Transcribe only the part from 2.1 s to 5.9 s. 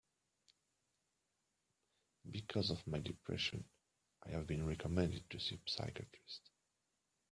Because of my depression, I have been recommended to see a